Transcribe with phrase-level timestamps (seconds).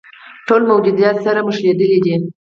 [0.47, 2.15] ټول موجودات سره نښلیدلي دي.